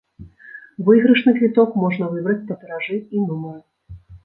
[0.87, 3.63] Выйгрышны квіток можна выбраць па тыражы і нумары.